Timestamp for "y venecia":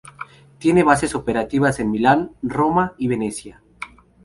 2.97-3.61